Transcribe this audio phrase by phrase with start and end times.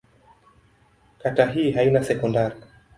[1.19, 2.61] Kata hii haina sekondari.